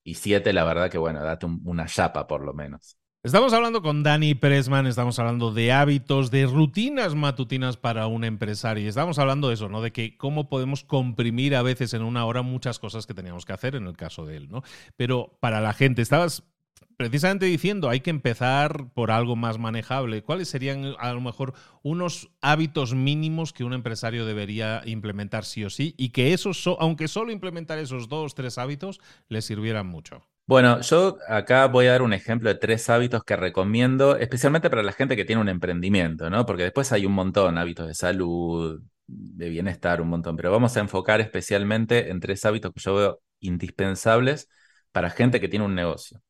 y 0.03 0.15
siete 0.15 0.53
la 0.53 0.63
verdad 0.63 0.89
que 0.91 0.97
bueno, 0.97 1.23
date 1.23 1.45
una 1.45 1.85
chapa 1.87 2.27
por 2.27 2.43
lo 2.43 2.53
menos. 2.53 2.97
Estamos 3.25 3.53
hablando 3.53 3.81
con 3.81 4.03
Dani 4.03 4.35
Presman, 4.35 4.85
estamos 4.85 5.17
hablando 5.17 5.53
de 5.53 5.71
hábitos, 5.71 6.29
de 6.29 6.45
rutinas 6.45 7.15
matutinas 7.15 7.77
para 7.77 8.05
un 8.07 8.25
empresario. 8.25 8.89
Estamos 8.89 9.17
hablando 9.17 9.47
de 9.47 9.53
eso, 9.53 9.69
¿no? 9.69 9.81
De 9.81 9.93
que 9.93 10.17
cómo 10.17 10.49
podemos 10.49 10.83
comprimir 10.83 11.55
a 11.55 11.61
veces 11.61 11.93
en 11.93 12.03
una 12.03 12.25
hora 12.25 12.41
muchas 12.41 12.79
cosas 12.79 13.07
que 13.07 13.13
teníamos 13.13 13.45
que 13.45 13.53
hacer 13.53 13.75
en 13.75 13.87
el 13.87 13.95
caso 13.95 14.25
de 14.25 14.35
él, 14.35 14.49
¿no? 14.49 14.61
Pero 14.97 15.37
para 15.39 15.61
la 15.61 15.71
gente, 15.71 16.01
estabas 16.01 16.43
precisamente 16.97 17.45
diciendo, 17.45 17.89
hay 17.89 18.01
que 18.01 18.09
empezar 18.09 18.89
por 18.93 19.09
algo 19.09 19.37
más 19.37 19.57
manejable. 19.57 20.21
¿Cuáles 20.21 20.49
serían 20.49 20.93
a 20.99 21.13
lo 21.13 21.21
mejor 21.21 21.53
unos 21.81 22.29
hábitos 22.41 22.93
mínimos 22.93 23.53
que 23.53 23.63
un 23.63 23.71
empresario 23.71 24.25
debería 24.25 24.81
implementar 24.85 25.45
sí 25.45 25.63
o 25.63 25.69
sí? 25.69 25.95
Y 25.97 26.09
que 26.09 26.33
esos, 26.33 26.67
aunque 26.77 27.07
solo 27.07 27.31
implementar 27.31 27.79
esos 27.79 28.09
dos, 28.09 28.35
tres 28.35 28.57
hábitos, 28.57 28.99
le 29.29 29.41
sirvieran 29.41 29.87
mucho. 29.87 30.27
Bueno, 30.45 30.81
yo 30.81 31.17
acá 31.29 31.67
voy 31.67 31.85
a 31.87 31.91
dar 31.91 32.01
un 32.01 32.11
ejemplo 32.13 32.49
de 32.49 32.55
tres 32.55 32.89
hábitos 32.89 33.23
que 33.23 33.37
recomiendo, 33.37 34.17
especialmente 34.17 34.69
para 34.69 34.83
la 34.83 34.91
gente 34.91 35.15
que 35.15 35.23
tiene 35.23 35.41
un 35.41 35.47
emprendimiento, 35.49 36.29
¿no? 36.29 36.45
Porque 36.45 36.63
después 36.63 36.91
hay 36.91 37.05
un 37.05 37.13
montón, 37.13 37.57
hábitos 37.57 37.87
de 37.87 37.93
salud, 37.95 38.81
de 39.07 39.49
bienestar, 39.49 40.01
un 40.01 40.09
montón, 40.09 40.35
pero 40.35 40.51
vamos 40.51 40.75
a 40.75 40.81
enfocar 40.81 41.21
especialmente 41.21 42.09
en 42.09 42.19
tres 42.19 42.43
hábitos 42.45 42.73
que 42.73 42.81
yo 42.81 42.95
veo 42.95 43.21
indispensables 43.39 44.49
para 44.91 45.09
gente 45.09 45.39
que 45.39 45.47
tiene 45.47 45.65
un 45.65 45.75
negocio, 45.75 46.21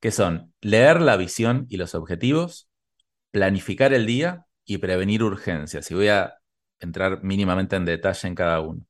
que 0.00 0.10
son 0.10 0.54
leer 0.60 1.00
la 1.00 1.16
visión 1.16 1.66
y 1.68 1.76
los 1.76 1.94
objetivos, 1.94 2.68
planificar 3.32 3.94
el 3.94 4.06
día 4.06 4.46
y 4.64 4.78
prevenir 4.78 5.24
urgencias. 5.24 5.90
Y 5.92 5.94
voy 5.94 6.08
a 6.08 6.34
entrar 6.80 7.22
mínimamente 7.24 7.76
en 7.76 7.86
detalle 7.86 8.28
en 8.28 8.36
cada 8.36 8.60
uno. 8.60 8.82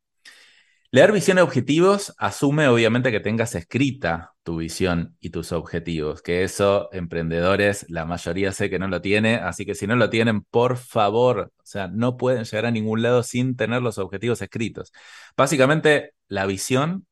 Leer 0.93 1.13
visión 1.13 1.39
y 1.39 1.41
objetivos 1.41 2.13
asume 2.19 2.67
obviamente 2.67 3.13
que 3.13 3.21
tengas 3.21 3.55
escrita 3.55 4.33
tu 4.43 4.57
visión 4.57 5.17
y 5.21 5.31
tus 5.31 5.53
objetivos, 5.53 6.21
que 6.21 6.43
eso 6.43 6.89
emprendedores, 6.93 7.87
la 7.89 8.07
mayoría 8.07 8.51
sé 8.51 8.69
que 8.71 8.81
no 8.81 8.89
lo 8.89 9.01
tiene, 9.01 9.37
así 9.37 9.65
que 9.65 9.77
si 9.77 9.87
no 9.87 9.95
lo 9.95 10.11
tienen, 10.11 10.43
por 10.43 10.77
favor, 10.77 11.53
o 11.59 11.63
sea, 11.65 11.87
no 11.87 12.17
pueden 12.17 12.43
llegar 12.43 12.67
a 12.67 12.73
ningún 12.73 13.03
lado 13.03 13.23
sin 13.23 13.55
tener 13.55 13.83
los 13.83 13.99
objetivos 13.99 14.43
escritos. 14.43 14.93
Básicamente, 15.37 16.15
la 16.27 16.45
visión 16.47 17.07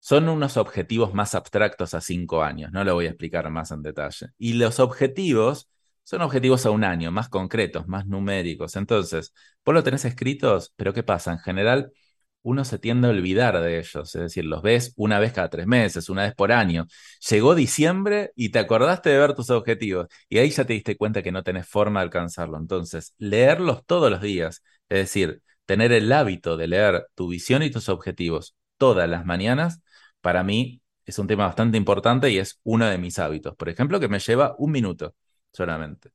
son 0.00 0.28
unos 0.28 0.56
objetivos 0.56 1.14
más 1.14 1.34
abstractos 1.34 1.94
a 1.94 2.00
cinco 2.00 2.42
años, 2.42 2.72
no 2.72 2.84
lo 2.84 2.94
voy 2.94 3.06
a 3.06 3.10
explicar 3.10 3.50
más 3.50 3.70
en 3.72 3.82
detalle. 3.82 4.28
Y 4.38 4.54
los 4.54 4.80
objetivos 4.80 5.68
son 6.04 6.22
objetivos 6.22 6.64
a 6.66 6.70
un 6.70 6.84
año, 6.84 7.10
más 7.10 7.28
concretos, 7.28 7.88
más 7.88 8.06
numéricos. 8.06 8.76
Entonces, 8.76 9.34
vos 9.64 9.74
lo 9.74 9.82
tenés 9.82 10.04
escritos, 10.04 10.72
pero 10.76 10.94
¿qué 10.94 11.02
pasa? 11.02 11.32
En 11.32 11.38
general 11.40 11.92
uno 12.46 12.64
se 12.64 12.78
tiende 12.78 13.08
a 13.08 13.10
olvidar 13.10 13.60
de 13.60 13.80
ellos, 13.80 14.14
es 14.14 14.22
decir, 14.22 14.44
los 14.44 14.62
ves 14.62 14.92
una 14.96 15.18
vez 15.18 15.32
cada 15.32 15.50
tres 15.50 15.66
meses, 15.66 16.08
una 16.08 16.22
vez 16.22 16.34
por 16.34 16.52
año. 16.52 16.86
Llegó 17.28 17.56
diciembre 17.56 18.30
y 18.36 18.50
te 18.50 18.60
acordaste 18.60 19.10
de 19.10 19.18
ver 19.18 19.34
tus 19.34 19.50
objetivos 19.50 20.06
y 20.28 20.38
ahí 20.38 20.50
ya 20.50 20.64
te 20.64 20.74
diste 20.74 20.96
cuenta 20.96 21.22
que 21.24 21.32
no 21.32 21.42
tenés 21.42 21.66
forma 21.66 22.00
de 22.00 22.04
alcanzarlo. 22.04 22.56
Entonces, 22.56 23.14
leerlos 23.18 23.84
todos 23.84 24.12
los 24.12 24.20
días, 24.20 24.62
es 24.88 24.98
decir, 24.98 25.42
tener 25.64 25.90
el 25.90 26.12
hábito 26.12 26.56
de 26.56 26.68
leer 26.68 27.06
tu 27.16 27.28
visión 27.28 27.64
y 27.64 27.70
tus 27.70 27.88
objetivos 27.88 28.54
todas 28.76 29.08
las 29.08 29.24
mañanas, 29.26 29.80
para 30.20 30.44
mí 30.44 30.80
es 31.04 31.18
un 31.18 31.26
tema 31.26 31.46
bastante 31.46 31.76
importante 31.76 32.30
y 32.30 32.38
es 32.38 32.60
uno 32.62 32.86
de 32.86 32.98
mis 32.98 33.18
hábitos. 33.18 33.56
Por 33.56 33.68
ejemplo, 33.68 33.98
que 33.98 34.08
me 34.08 34.20
lleva 34.20 34.54
un 34.58 34.70
minuto 34.70 35.16
solamente. 35.52 36.10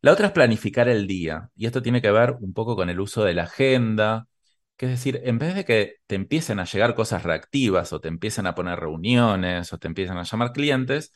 La 0.00 0.12
otra 0.12 0.28
es 0.28 0.32
planificar 0.32 0.88
el 0.88 1.06
día, 1.06 1.50
y 1.56 1.66
esto 1.66 1.82
tiene 1.82 2.02
que 2.02 2.10
ver 2.10 2.36
un 2.40 2.52
poco 2.54 2.76
con 2.76 2.90
el 2.90 3.00
uso 3.00 3.24
de 3.24 3.34
la 3.34 3.44
agenda, 3.44 4.26
que 4.76 4.86
es 4.86 4.92
decir, 4.92 5.20
en 5.24 5.38
vez 5.38 5.54
de 5.54 5.64
que 5.64 5.96
te 6.06 6.14
empiecen 6.16 6.58
a 6.60 6.64
llegar 6.64 6.94
cosas 6.94 7.22
reactivas 7.22 7.92
o 7.92 8.00
te 8.00 8.08
empiecen 8.08 8.46
a 8.46 8.54
poner 8.54 8.80
reuniones 8.80 9.72
o 9.72 9.78
te 9.78 9.86
empiecen 9.88 10.16
a 10.18 10.24
llamar 10.24 10.52
clientes, 10.52 11.12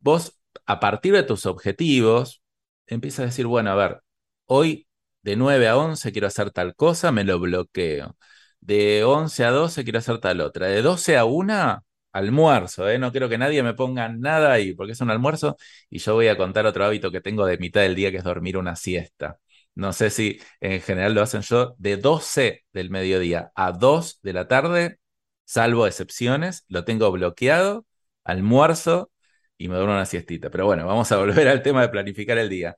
vos 0.00 0.40
a 0.66 0.80
partir 0.80 1.14
de 1.14 1.22
tus 1.22 1.46
objetivos 1.46 2.42
empiezas 2.86 3.20
a 3.20 3.24
decir, 3.26 3.46
bueno, 3.46 3.70
a 3.70 3.74
ver, 3.74 4.00
hoy 4.46 4.88
de 5.22 5.36
9 5.36 5.68
a 5.68 5.76
11 5.76 6.12
quiero 6.12 6.26
hacer 6.26 6.50
tal 6.50 6.74
cosa, 6.74 7.12
me 7.12 7.24
lo 7.24 7.38
bloqueo. 7.40 8.16
De 8.60 9.04
11 9.04 9.44
a 9.44 9.50
12 9.50 9.84
quiero 9.84 9.98
hacer 9.98 10.18
tal 10.20 10.40
otra. 10.40 10.66
De 10.68 10.82
12 10.82 11.16
a 11.16 11.24
1, 11.24 11.84
almuerzo, 12.12 12.88
¿eh? 12.88 12.98
No 12.98 13.10
quiero 13.12 13.28
que 13.28 13.38
nadie 13.38 13.62
me 13.62 13.74
ponga 13.74 14.08
nada 14.08 14.52
ahí, 14.52 14.74
porque 14.74 14.92
es 14.92 15.00
un 15.00 15.10
almuerzo. 15.10 15.56
Y 15.90 15.98
yo 15.98 16.14
voy 16.14 16.28
a 16.28 16.36
contar 16.36 16.66
otro 16.66 16.84
hábito 16.84 17.10
que 17.10 17.20
tengo 17.20 17.46
de 17.46 17.58
mitad 17.58 17.80
del 17.82 17.94
día, 17.94 18.10
que 18.10 18.18
es 18.18 18.24
dormir 18.24 18.56
una 18.56 18.76
siesta. 18.76 19.38
No 19.74 19.92
sé 19.92 20.10
si 20.10 20.40
en 20.60 20.80
general 20.80 21.14
lo 21.14 21.22
hacen 21.22 21.42
yo 21.42 21.74
de 21.78 21.96
12 21.96 22.64
del 22.72 22.90
mediodía 22.90 23.52
a 23.54 23.72
2 23.72 24.20
de 24.22 24.32
la 24.32 24.48
tarde, 24.48 24.98
salvo 25.44 25.86
excepciones, 25.86 26.64
lo 26.68 26.84
tengo 26.84 27.10
bloqueado, 27.12 27.86
almuerzo 28.24 29.10
y 29.56 29.68
me 29.68 29.76
duermo 29.76 29.94
una 29.94 30.06
siestita. 30.06 30.50
Pero 30.50 30.66
bueno, 30.66 30.86
vamos 30.86 31.10
a 31.12 31.16
volver 31.18 31.48
al 31.48 31.62
tema 31.62 31.82
de 31.82 31.88
planificar 31.88 32.38
el 32.38 32.48
día. 32.48 32.76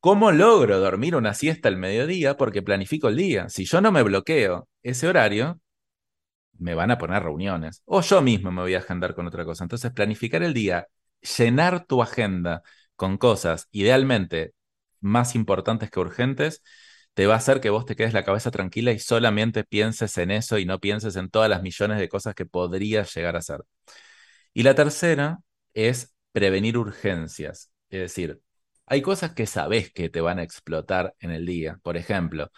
¿Cómo 0.00 0.30
logro 0.32 0.78
dormir 0.78 1.16
una 1.16 1.34
siesta 1.34 1.68
al 1.68 1.76
mediodía? 1.76 2.36
Porque 2.36 2.62
planifico 2.62 3.08
el 3.08 3.16
día. 3.16 3.48
Si 3.48 3.64
yo 3.64 3.80
no 3.80 3.92
me 3.92 4.02
bloqueo 4.02 4.68
ese 4.82 5.08
horario, 5.08 5.60
me 6.58 6.74
van 6.74 6.90
a 6.90 6.98
poner 6.98 7.22
reuniones. 7.22 7.82
O 7.86 8.00
yo 8.02 8.22
mismo 8.22 8.50
me 8.52 8.62
voy 8.62 8.74
a 8.74 8.78
agendar 8.78 9.14
con 9.14 9.26
otra 9.26 9.44
cosa. 9.44 9.64
Entonces, 9.64 9.92
planificar 9.92 10.42
el 10.42 10.54
día, 10.54 10.86
llenar 11.38 11.86
tu 11.86 12.02
agenda 12.02 12.62
con 12.96 13.18
cosas, 13.18 13.68
idealmente 13.72 14.54
más 15.06 15.34
importantes 15.34 15.90
que 15.90 16.00
urgentes, 16.00 16.62
te 17.14 17.26
va 17.26 17.34
a 17.34 17.38
hacer 17.38 17.60
que 17.60 17.70
vos 17.70 17.86
te 17.86 17.96
quedes 17.96 18.12
la 18.12 18.24
cabeza 18.24 18.50
tranquila 18.50 18.92
y 18.92 18.98
solamente 18.98 19.64
pienses 19.64 20.18
en 20.18 20.30
eso 20.30 20.58
y 20.58 20.66
no 20.66 20.80
pienses 20.80 21.16
en 21.16 21.30
todas 21.30 21.48
las 21.50 21.62
millones 21.62 21.98
de 21.98 22.08
cosas 22.08 22.34
que 22.34 22.46
podrías 22.46 23.14
llegar 23.14 23.36
a 23.36 23.38
hacer. 23.40 23.62
Y 24.54 24.62
la 24.62 24.74
tercera 24.74 25.38
es 25.74 26.14
prevenir 26.32 26.78
urgencias. 26.78 27.70
Es 27.90 28.00
decir, 28.00 28.40
hay 28.86 29.02
cosas 29.02 29.32
que 29.34 29.46
sabes 29.46 29.92
que 29.92 30.08
te 30.10 30.20
van 30.20 30.38
a 30.38 30.42
explotar 30.42 31.14
en 31.20 31.30
el 31.30 31.46
día. 31.46 31.78
Por 31.82 31.96
ejemplo, 31.96 32.50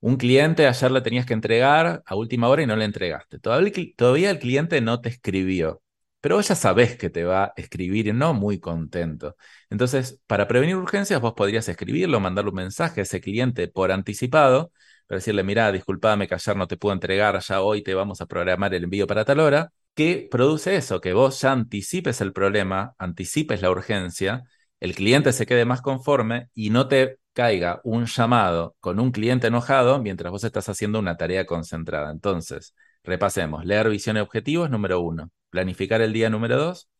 un 0.00 0.16
cliente 0.16 0.66
ayer 0.66 0.90
le 0.92 1.02
tenías 1.02 1.26
que 1.26 1.34
entregar 1.34 2.02
a 2.06 2.16
última 2.16 2.48
hora 2.48 2.62
y 2.62 2.66
no 2.66 2.76
le 2.76 2.84
entregaste. 2.86 3.38
Todavía, 3.40 3.72
todavía 3.96 4.30
el 4.30 4.40
cliente 4.40 4.80
no 4.80 5.00
te 5.00 5.10
escribió 5.10 5.82
pero 6.24 6.36
vos 6.36 6.48
ya 6.48 6.54
sabés 6.54 6.96
que 6.96 7.10
te 7.10 7.22
va 7.24 7.44
a 7.44 7.52
escribir 7.54 8.14
no 8.14 8.32
muy 8.32 8.58
contento. 8.58 9.36
Entonces, 9.68 10.22
para 10.26 10.48
prevenir 10.48 10.74
urgencias, 10.74 11.20
vos 11.20 11.34
podrías 11.34 11.68
escribirlo, 11.68 12.18
mandarle 12.18 12.48
un 12.48 12.56
mensaje 12.56 13.00
a 13.00 13.02
ese 13.02 13.20
cliente 13.20 13.68
por 13.68 13.92
anticipado, 13.92 14.72
para 15.06 15.18
decirle, 15.18 15.42
mira, 15.42 15.70
disculpame 15.70 16.26
que 16.26 16.34
ayer 16.34 16.56
no 16.56 16.66
te 16.66 16.78
puedo 16.78 16.94
entregar, 16.94 17.38
ya 17.40 17.60
hoy 17.60 17.82
te 17.82 17.92
vamos 17.92 18.22
a 18.22 18.26
programar 18.26 18.72
el 18.72 18.84
envío 18.84 19.06
para 19.06 19.26
tal 19.26 19.38
hora, 19.38 19.70
que 19.94 20.26
produce 20.30 20.76
eso, 20.76 20.98
que 21.02 21.12
vos 21.12 21.38
ya 21.42 21.52
anticipes 21.52 22.22
el 22.22 22.32
problema, 22.32 22.94
anticipes 22.96 23.60
la 23.60 23.70
urgencia, 23.70 24.44
el 24.80 24.94
cliente 24.94 25.30
se 25.30 25.44
quede 25.44 25.66
más 25.66 25.82
conforme 25.82 26.48
y 26.54 26.70
no 26.70 26.88
te 26.88 27.18
caiga 27.34 27.82
un 27.84 28.06
llamado 28.06 28.76
con 28.80 28.98
un 28.98 29.10
cliente 29.10 29.48
enojado 29.48 30.00
mientras 30.00 30.30
vos 30.32 30.44
estás 30.44 30.70
haciendo 30.70 30.98
una 31.00 31.18
tarea 31.18 31.44
concentrada. 31.44 32.10
Entonces, 32.10 32.74
repasemos, 33.02 33.66
leer 33.66 33.90
visión 33.90 34.16
y 34.16 34.20
objetivos, 34.20 34.70
número 34.70 35.00
uno 35.02 35.30
planificar 35.54 36.00
el 36.00 36.12
día 36.12 36.30
número 36.30 36.56
dos 36.56 36.90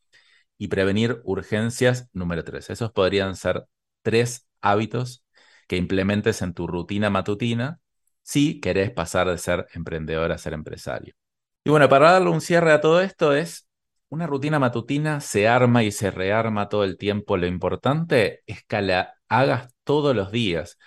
y 0.57 0.69
prevenir 0.69 1.19
urgencias 1.25 2.07
número 2.13 2.45
tres. 2.45 2.69
Esos 2.69 2.89
podrían 2.93 3.35
ser 3.35 3.65
tres 4.01 4.47
hábitos 4.61 5.25
que 5.67 5.75
implementes 5.75 6.41
en 6.41 6.53
tu 6.53 6.65
rutina 6.65 7.09
matutina 7.09 7.81
si 8.21 8.61
querés 8.61 8.91
pasar 8.91 9.27
de 9.27 9.37
ser 9.37 9.67
emprendedor 9.73 10.31
a 10.31 10.37
ser 10.37 10.53
empresario. 10.53 11.15
Y 11.65 11.69
bueno, 11.69 11.89
para 11.89 12.13
darle 12.13 12.29
un 12.29 12.39
cierre 12.39 12.71
a 12.71 12.79
todo 12.79 13.01
esto 13.01 13.35
es, 13.35 13.67
una 14.07 14.25
rutina 14.25 14.57
matutina 14.57 15.19
se 15.19 15.49
arma 15.49 15.83
y 15.83 15.91
se 15.91 16.09
rearma 16.09 16.69
todo 16.69 16.85
el 16.85 16.97
tiempo. 16.97 17.35
Lo 17.35 17.47
importante 17.47 18.41
es 18.47 18.63
que 18.63 18.81
la 18.81 19.15
hagas 19.27 19.73
todos 19.83 20.15
los 20.15 20.31
días. 20.31 20.77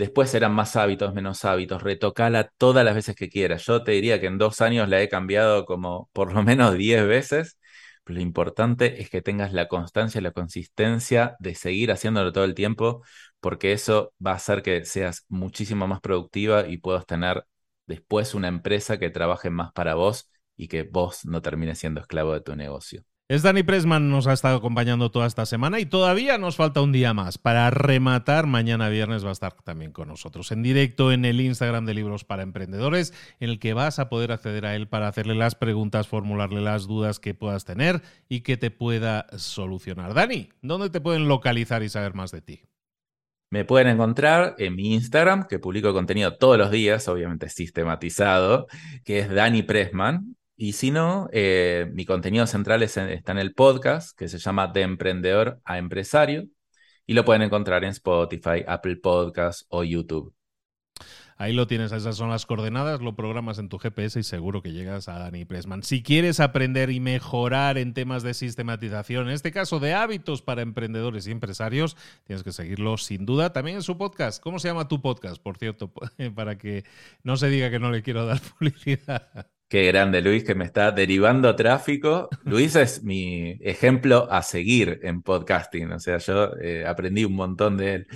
Después 0.00 0.30
serán 0.30 0.54
más 0.54 0.76
hábitos, 0.76 1.12
menos 1.14 1.44
hábitos. 1.44 1.82
Retocala 1.82 2.50
todas 2.56 2.84
las 2.86 2.94
veces 2.94 3.14
que 3.14 3.28
quieras. 3.28 3.66
Yo 3.66 3.84
te 3.84 3.92
diría 3.92 4.18
que 4.18 4.26
en 4.28 4.38
dos 4.38 4.62
años 4.62 4.88
la 4.88 5.02
he 5.02 5.10
cambiado 5.10 5.66
como 5.66 6.08
por 6.14 6.32
lo 6.32 6.42
menos 6.42 6.74
diez 6.74 7.06
veces. 7.06 7.58
Pero 8.04 8.16
lo 8.16 8.22
importante 8.22 9.02
es 9.02 9.10
que 9.10 9.20
tengas 9.20 9.52
la 9.52 9.68
constancia 9.68 10.18
y 10.20 10.22
la 10.24 10.30
consistencia 10.32 11.36
de 11.38 11.54
seguir 11.54 11.92
haciéndolo 11.92 12.32
todo 12.32 12.44
el 12.44 12.54
tiempo, 12.54 13.02
porque 13.40 13.72
eso 13.72 14.14
va 14.24 14.32
a 14.32 14.34
hacer 14.36 14.62
que 14.62 14.84
seas 14.86 15.26
muchísimo 15.28 15.86
más 15.86 16.00
productiva 16.00 16.66
y 16.66 16.78
puedas 16.78 17.04
tener 17.06 17.44
después 17.86 18.34
una 18.34 18.48
empresa 18.48 18.98
que 18.98 19.10
trabaje 19.10 19.50
más 19.50 19.70
para 19.72 19.94
vos 19.96 20.30
y 20.56 20.68
que 20.68 20.82
vos 20.84 21.24
no 21.26 21.42
termines 21.42 21.78
siendo 21.78 22.00
esclavo 22.00 22.32
de 22.32 22.40
tu 22.40 22.56
negocio. 22.56 23.04
Es 23.30 23.42
Dani 23.42 23.62
Pressman, 23.62 24.10
nos 24.10 24.26
ha 24.26 24.32
estado 24.32 24.56
acompañando 24.56 25.12
toda 25.12 25.28
esta 25.28 25.46
semana 25.46 25.78
y 25.78 25.86
todavía 25.86 26.36
nos 26.36 26.56
falta 26.56 26.80
un 26.80 26.90
día 26.90 27.14
más. 27.14 27.38
Para 27.38 27.70
rematar, 27.70 28.48
mañana 28.48 28.88
viernes 28.88 29.24
va 29.24 29.28
a 29.28 29.32
estar 29.34 29.52
también 29.62 29.92
con 29.92 30.08
nosotros 30.08 30.50
en 30.50 30.64
directo 30.64 31.12
en 31.12 31.24
el 31.24 31.40
Instagram 31.40 31.86
de 31.86 31.94
Libros 31.94 32.24
para 32.24 32.42
Emprendedores, 32.42 33.14
en 33.38 33.50
el 33.50 33.60
que 33.60 33.72
vas 33.72 34.00
a 34.00 34.08
poder 34.08 34.32
acceder 34.32 34.66
a 34.66 34.74
él 34.74 34.88
para 34.88 35.06
hacerle 35.06 35.36
las 35.36 35.54
preguntas, 35.54 36.08
formularle 36.08 36.60
las 36.60 36.88
dudas 36.88 37.20
que 37.20 37.32
puedas 37.32 37.64
tener 37.64 38.02
y 38.28 38.40
que 38.40 38.56
te 38.56 38.72
pueda 38.72 39.28
solucionar. 39.38 40.12
Dani, 40.12 40.48
¿dónde 40.60 40.90
te 40.90 41.00
pueden 41.00 41.28
localizar 41.28 41.84
y 41.84 41.88
saber 41.88 42.14
más 42.14 42.32
de 42.32 42.42
ti? 42.42 42.62
Me 43.48 43.64
pueden 43.64 43.86
encontrar 43.86 44.56
en 44.58 44.74
mi 44.74 44.92
Instagram, 44.94 45.46
que 45.46 45.60
publico 45.60 45.92
contenido 45.92 46.36
todos 46.36 46.58
los 46.58 46.72
días, 46.72 47.06
obviamente 47.06 47.48
sistematizado, 47.48 48.66
que 49.04 49.20
es 49.20 49.30
Dani 49.30 49.62
Pressman. 49.62 50.34
Y 50.62 50.74
si 50.74 50.90
no, 50.90 51.30
eh, 51.32 51.90
mi 51.94 52.04
contenido 52.04 52.46
central 52.46 52.82
está 52.82 53.32
en 53.32 53.38
el 53.38 53.54
podcast 53.54 54.14
que 54.14 54.28
se 54.28 54.36
llama 54.36 54.66
De 54.66 54.82
Emprendedor 54.82 55.58
a 55.64 55.78
Empresario 55.78 56.48
y 57.06 57.14
lo 57.14 57.24
pueden 57.24 57.40
encontrar 57.40 57.82
en 57.82 57.92
Spotify, 57.92 58.62
Apple 58.68 58.96
Podcasts 58.96 59.64
o 59.70 59.84
YouTube. 59.84 60.34
Ahí 61.38 61.54
lo 61.54 61.66
tienes, 61.66 61.92
esas 61.92 62.14
son 62.14 62.28
las 62.28 62.44
coordenadas, 62.44 63.00
lo 63.00 63.16
programas 63.16 63.58
en 63.58 63.70
tu 63.70 63.78
GPS 63.78 64.20
y 64.20 64.22
seguro 64.22 64.60
que 64.60 64.72
llegas 64.72 65.08
a 65.08 65.18
Dani 65.18 65.46
Pressman. 65.46 65.82
Si 65.82 66.02
quieres 66.02 66.40
aprender 66.40 66.90
y 66.90 67.00
mejorar 67.00 67.78
en 67.78 67.94
temas 67.94 68.22
de 68.22 68.34
sistematización, 68.34 69.28
en 69.28 69.32
este 69.32 69.52
caso 69.52 69.80
de 69.80 69.94
hábitos 69.94 70.42
para 70.42 70.60
emprendedores 70.60 71.26
y 71.26 71.30
empresarios, 71.30 71.96
tienes 72.24 72.42
que 72.44 72.52
seguirlo 72.52 72.98
sin 72.98 73.24
duda. 73.24 73.54
También 73.54 73.78
en 73.78 73.82
su 73.82 73.96
podcast. 73.96 74.42
¿Cómo 74.42 74.58
se 74.58 74.68
llama 74.68 74.88
tu 74.88 75.00
podcast, 75.00 75.42
por 75.42 75.56
cierto? 75.56 75.90
Para 76.34 76.58
que 76.58 76.84
no 77.22 77.38
se 77.38 77.48
diga 77.48 77.70
que 77.70 77.78
no 77.78 77.90
le 77.90 78.02
quiero 78.02 78.26
dar 78.26 78.42
publicidad. 78.58 79.46
Qué 79.70 79.86
grande 79.86 80.20
Luis 80.20 80.42
que 80.42 80.56
me 80.56 80.64
está 80.64 80.90
derivando 80.90 81.54
tráfico. 81.54 82.28
Luis 82.42 82.74
es 82.74 83.04
mi 83.04 83.52
ejemplo 83.60 84.26
a 84.28 84.42
seguir 84.42 84.98
en 85.04 85.22
podcasting, 85.22 85.92
o 85.92 86.00
sea, 86.00 86.18
yo 86.18 86.56
eh, 86.60 86.84
aprendí 86.84 87.24
un 87.24 87.34
montón 87.34 87.76
de 87.76 87.94
él. 87.94 88.06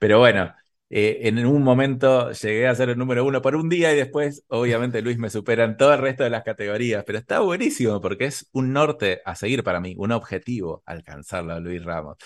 Pero 0.00 0.18
bueno, 0.18 0.52
eh, 0.90 1.20
en 1.28 1.46
un 1.46 1.62
momento 1.62 2.32
llegué 2.32 2.66
a 2.66 2.74
ser 2.74 2.88
el 2.88 2.98
número 2.98 3.24
uno 3.24 3.40
por 3.40 3.54
un 3.54 3.68
día 3.68 3.92
y 3.92 3.96
después, 3.96 4.44
obviamente, 4.48 5.02
Luis 5.02 5.16
me 5.16 5.30
supera 5.30 5.62
en 5.62 5.76
todo 5.76 5.94
el 5.94 6.00
resto 6.00 6.24
de 6.24 6.30
las 6.30 6.42
categorías, 6.42 7.04
pero 7.06 7.18
está 7.18 7.38
buenísimo 7.38 8.00
porque 8.00 8.24
es 8.24 8.48
un 8.50 8.72
norte 8.72 9.22
a 9.24 9.36
seguir 9.36 9.62
para 9.62 9.78
mí, 9.78 9.94
un 9.96 10.10
objetivo 10.10 10.82
alcanzarlo, 10.84 11.60
Luis 11.60 11.84
Ramos. 11.84 12.16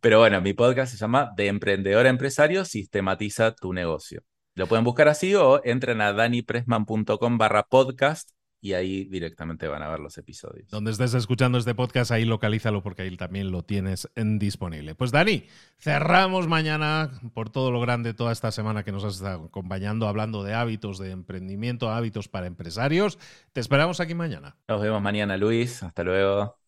Pero 0.00 0.20
bueno, 0.20 0.40
mi 0.40 0.54
podcast 0.54 0.92
se 0.92 0.98
llama 0.98 1.32
De 1.36 1.48
Emprendedor 1.48 2.06
a 2.06 2.08
Empresario, 2.08 2.64
Sistematiza 2.64 3.54
tu 3.54 3.74
Negocio. 3.74 4.22
Lo 4.54 4.66
pueden 4.66 4.84
buscar 4.84 5.08
así 5.08 5.34
o 5.34 5.60
entren 5.64 6.00
a 6.00 6.14
danipresman.com 6.14 7.36
barra 7.38 7.64
podcast 7.64 8.37
y 8.60 8.72
ahí 8.72 9.04
directamente 9.04 9.68
van 9.68 9.82
a 9.82 9.88
ver 9.88 10.00
los 10.00 10.18
episodios. 10.18 10.68
Donde 10.70 10.90
estés 10.90 11.14
escuchando 11.14 11.58
este 11.58 11.74
podcast, 11.74 12.10
ahí 12.10 12.24
localízalo 12.24 12.82
porque 12.82 13.02
ahí 13.02 13.16
también 13.16 13.50
lo 13.50 13.62
tienes 13.62 14.08
en 14.14 14.38
disponible. 14.38 14.94
Pues 14.94 15.12
Dani, 15.12 15.46
cerramos 15.78 16.48
mañana 16.48 17.10
por 17.34 17.50
todo 17.50 17.70
lo 17.70 17.80
grande 17.80 18.14
toda 18.14 18.32
esta 18.32 18.50
semana 18.50 18.82
que 18.82 18.92
nos 18.92 19.04
has 19.04 19.16
estado 19.16 19.44
acompañando 19.44 20.08
hablando 20.08 20.42
de 20.42 20.54
hábitos 20.54 20.98
de 20.98 21.10
emprendimiento, 21.10 21.90
hábitos 21.90 22.28
para 22.28 22.46
empresarios. 22.46 23.18
Te 23.52 23.60
esperamos 23.60 24.00
aquí 24.00 24.14
mañana. 24.14 24.56
Nos 24.68 24.82
vemos 24.82 25.00
mañana, 25.00 25.36
Luis. 25.36 25.82
Hasta 25.82 26.02
luego. 26.02 26.58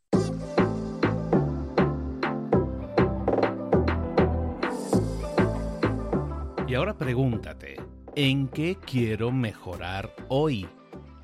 Y 6.68 6.74
ahora 6.74 6.96
pregúntate, 6.96 7.81
¿en 8.14 8.46
qué 8.46 8.76
quiero 8.76 9.33
mejorar 9.33 10.14
hoy? 10.29 10.68